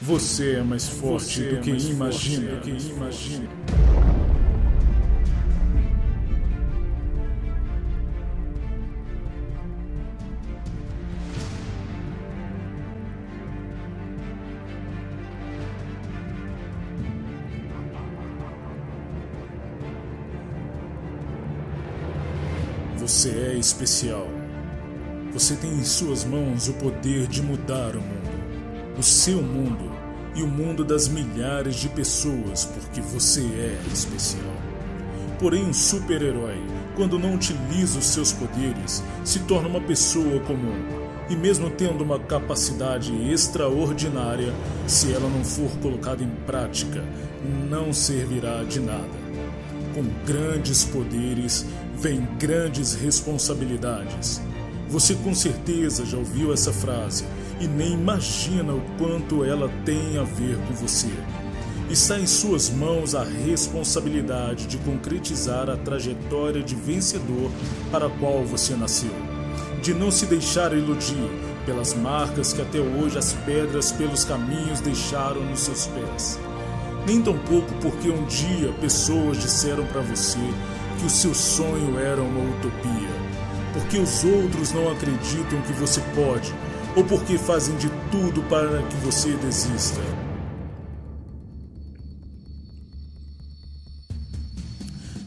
Você 0.00 0.56
é 0.56 0.62
mais 0.62 0.86
forte 0.86 1.42
do 1.42 1.60
que 1.60 1.70
imagina. 1.70 2.60
Você 22.98 23.30
é 23.30 23.54
especial. 23.54 24.28
Você 25.32 25.54
tem 25.54 25.70
em 25.70 25.84
suas 25.84 26.24
mãos 26.24 26.68
o 26.68 26.72
poder 26.74 27.26
de 27.28 27.40
mudar 27.42 27.94
o 27.94 28.00
mundo, 28.00 28.25
o 28.98 29.02
seu 29.02 29.42
mundo 29.42 29.90
e 30.34 30.42
o 30.42 30.46
mundo 30.46 30.84
das 30.84 31.08
milhares 31.08 31.76
de 31.76 31.88
pessoas, 31.88 32.64
porque 32.64 33.00
você 33.00 33.40
é 33.40 33.78
especial. 33.92 34.54
Porém, 35.38 35.64
um 35.64 35.72
super-herói, 35.72 36.60
quando 36.94 37.18
não 37.18 37.34
utiliza 37.34 37.98
os 37.98 38.06
seus 38.06 38.32
poderes, 38.32 39.02
se 39.24 39.40
torna 39.40 39.68
uma 39.68 39.80
pessoa 39.80 40.40
comum. 40.40 41.06
E 41.28 41.36
mesmo 41.36 41.68
tendo 41.70 42.04
uma 42.04 42.18
capacidade 42.18 43.12
extraordinária, 43.30 44.52
se 44.86 45.12
ela 45.12 45.28
não 45.28 45.44
for 45.44 45.70
colocada 45.82 46.22
em 46.22 46.30
prática, 46.46 47.04
não 47.68 47.92
servirá 47.92 48.62
de 48.62 48.80
nada. 48.80 49.26
Com 49.94 50.04
grandes 50.24 50.84
poderes 50.84 51.66
vem 51.98 52.26
grandes 52.38 52.94
responsabilidades. 52.94 54.40
Você 54.88 55.14
com 55.16 55.34
certeza 55.34 56.06
já 56.06 56.16
ouviu 56.16 56.52
essa 56.52 56.72
frase 56.72 57.24
e 57.60 57.66
nem 57.66 57.94
imagina 57.94 58.72
o 58.72 58.80
quanto 58.98 59.44
ela 59.44 59.68
tem 59.84 60.16
a 60.16 60.22
ver 60.22 60.58
com 60.66 60.74
você. 60.74 61.10
Está 61.90 62.18
em 62.18 62.26
suas 62.26 62.70
mãos 62.70 63.14
a 63.14 63.22
responsabilidade 63.22 64.66
de 64.66 64.76
concretizar 64.78 65.70
a 65.70 65.76
trajetória 65.76 66.62
de 66.62 66.74
vencedor 66.74 67.50
para 67.90 68.06
a 68.06 68.10
qual 68.10 68.44
você 68.44 68.74
nasceu. 68.74 69.14
De 69.82 69.94
não 69.94 70.10
se 70.10 70.26
deixar 70.26 70.72
iludir 70.72 71.30
pelas 71.64 71.94
marcas 71.94 72.52
que 72.52 72.62
até 72.62 72.78
hoje 72.78 73.18
as 73.18 73.32
pedras 73.32 73.92
pelos 73.92 74.24
caminhos 74.24 74.80
deixaram 74.80 75.44
nos 75.44 75.60
seus 75.60 75.86
pés. 75.86 76.38
Nem 77.06 77.22
tampouco 77.22 77.72
porque 77.80 78.10
um 78.10 78.24
dia 78.24 78.72
pessoas 78.80 79.38
disseram 79.38 79.84
para 79.86 80.00
você 80.00 80.38
que 80.98 81.06
o 81.06 81.10
seu 81.10 81.34
sonho 81.34 81.98
era 81.98 82.20
uma 82.20 82.50
utopia, 82.50 83.25
porque 83.76 83.98
os 83.98 84.24
outros 84.24 84.72
não 84.72 84.90
acreditam 84.90 85.60
que 85.60 85.72
você 85.74 86.00
pode, 86.14 86.54
ou 86.96 87.04
porque 87.04 87.36
fazem 87.36 87.76
de 87.76 87.90
tudo 88.10 88.42
para 88.44 88.82
que 88.84 88.96
você 88.96 89.32
desista. 89.32 90.00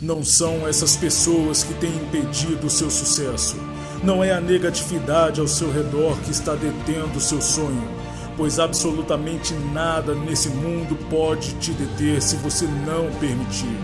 Não 0.00 0.24
são 0.24 0.66
essas 0.66 0.96
pessoas 0.96 1.62
que 1.62 1.74
têm 1.74 1.94
impedido 1.94 2.68
o 2.68 2.70
seu 2.70 2.90
sucesso. 2.90 3.56
Não 4.02 4.24
é 4.24 4.32
a 4.32 4.40
negatividade 4.40 5.40
ao 5.40 5.48
seu 5.48 5.70
redor 5.70 6.16
que 6.20 6.30
está 6.30 6.54
detendo 6.54 7.18
o 7.18 7.20
seu 7.20 7.42
sonho, 7.42 7.86
pois 8.34 8.58
absolutamente 8.58 9.52
nada 9.74 10.14
nesse 10.14 10.48
mundo 10.48 10.96
pode 11.10 11.52
te 11.56 11.72
deter 11.72 12.22
se 12.22 12.36
você 12.36 12.64
não 12.64 13.10
permitir. 13.18 13.76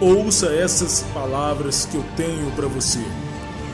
Ouça 0.00 0.46
essas 0.46 1.02
palavras 1.14 1.86
que 1.86 1.96
eu 1.96 2.04
tenho 2.16 2.50
para 2.52 2.66
você. 2.66 3.04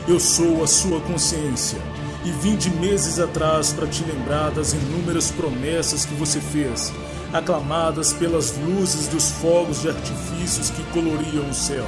Eu 0.09 0.19
sou 0.19 0.63
a 0.63 0.67
sua 0.67 0.99
consciência 1.01 1.77
e 2.25 2.31
vim 2.31 2.55
de 2.55 2.71
meses 2.71 3.19
atrás 3.19 3.71
para 3.71 3.85
te 3.85 4.03
lembrar 4.03 4.49
das 4.49 4.73
inúmeras 4.73 5.29
promessas 5.29 6.03
que 6.03 6.15
você 6.15 6.41
fez, 6.41 6.91
aclamadas 7.31 8.11
pelas 8.11 8.57
luzes 8.57 9.07
dos 9.07 9.29
fogos 9.29 9.83
de 9.83 9.89
artifícios 9.89 10.71
que 10.71 10.81
coloriam 10.93 11.47
o 11.47 11.53
céu. 11.53 11.85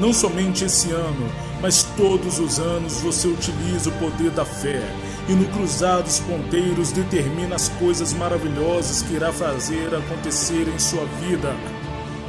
Não 0.00 0.12
somente 0.12 0.64
esse 0.64 0.90
ano, 0.90 1.30
mas 1.62 1.84
todos 1.96 2.40
os 2.40 2.58
anos 2.58 3.00
você 3.00 3.28
utiliza 3.28 3.90
o 3.90 3.98
poder 4.00 4.32
da 4.32 4.44
fé 4.44 4.82
e 5.28 5.32
no 5.32 5.44
cruzar 5.50 6.02
dos 6.02 6.18
ponteiros 6.18 6.90
determina 6.90 7.54
as 7.54 7.68
coisas 7.68 8.12
maravilhosas 8.12 9.02
que 9.02 9.14
irá 9.14 9.32
fazer 9.32 9.94
acontecer 9.94 10.66
em 10.66 10.80
sua 10.80 11.04
vida. 11.20 11.54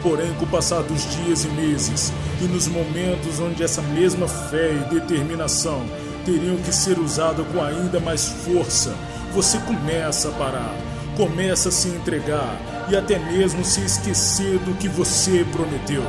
Porém, 0.02 0.34
com 0.36 0.46
o 0.46 0.50
passar 0.50 0.84
dos 0.84 1.04
dias 1.16 1.44
e 1.44 1.48
meses, 1.50 2.14
e 2.42 2.46
nos 2.46 2.68
momentos 2.68 3.40
onde 3.40 3.64
essa 3.64 3.82
mesma 3.82 4.28
fé 4.28 4.74
e 4.74 4.94
determinação 4.94 5.84
teriam 6.24 6.58
que 6.58 6.74
ser 6.74 7.00
usada 7.00 7.44
com 7.44 7.62
ainda 7.62 8.00
mais 8.00 8.28
força, 8.28 8.96
você 9.34 9.58
começa 9.60 10.30
a 10.30 10.32
parar, 10.34 10.76
começa 11.16 11.70
a 11.70 11.72
se 11.72 11.88
entregar 11.88 12.60
e 12.90 12.96
até 12.96 13.18
mesmo 13.18 13.64
se 13.64 13.82
esquecer 13.82 14.60
do 14.60 14.76
que 14.76 14.88
você 14.88 15.46
prometeu. 15.52 16.04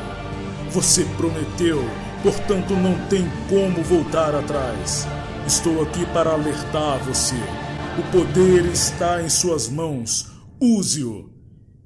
Você 0.71 1.05
prometeu, 1.17 1.83
portanto 2.23 2.75
não 2.75 2.95
tem 3.09 3.27
como 3.49 3.83
voltar 3.83 4.35
atrás. 4.35 5.07
Estou 5.47 5.83
aqui 5.83 6.05
para 6.07 6.31
alertar 6.31 6.99
você. 7.05 7.37
O 7.99 8.03
poder 8.13 8.67
está 8.67 9.23
em 9.23 9.29
suas 9.29 9.69
mãos. 9.69 10.27
Use-o. 10.61 11.38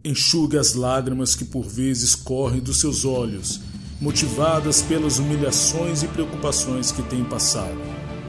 Enxugue 0.04 0.58
as 0.58 0.74
lágrimas 0.74 1.36
que 1.36 1.44
por 1.44 1.62
vezes 1.62 2.16
correm 2.16 2.60
dos 2.60 2.80
seus 2.80 3.04
olhos, 3.04 3.60
motivadas 4.00 4.82
pelas 4.82 5.20
humilhações 5.20 6.02
e 6.02 6.08
preocupações 6.08 6.90
que 6.90 7.02
tem 7.02 7.22
passado. 7.22 7.80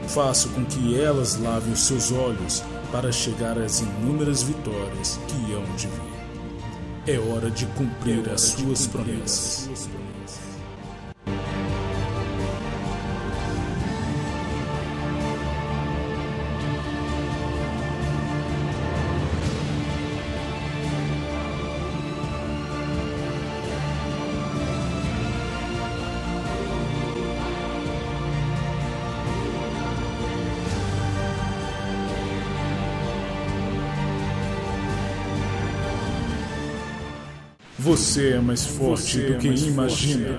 Faça 0.06 0.48
com 0.50 0.64
que 0.64 0.94
elas 0.94 1.36
lavem 1.36 1.72
os 1.72 1.80
seus 1.80 2.12
olhos 2.12 2.62
para 2.92 3.10
chegar 3.10 3.58
às 3.58 3.80
inúmeras 3.80 4.44
vitórias 4.44 5.18
que 5.26 5.52
hão 5.52 5.64
de 5.76 5.88
vir. 5.88 7.14
É 7.14 7.18
hora 7.18 7.50
de 7.50 7.66
cumprir, 7.66 8.18
é 8.18 8.20
hora 8.20 8.34
as, 8.34 8.40
suas 8.42 8.78
de 8.78 8.88
cumprir 8.94 9.22
as 9.22 9.30
suas 9.30 9.88
promessas. 9.88 10.13
Você 37.78 38.34
é 38.34 38.38
mais 38.40 38.64
forte 38.64 39.18
do 39.18 39.36
que 39.38 39.48
imagina. 39.48 40.38